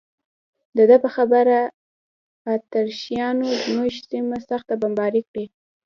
[0.77, 1.57] د ده په خبره
[2.53, 5.45] اتریشیانو زموږ سیمه سخته بمباري کړې.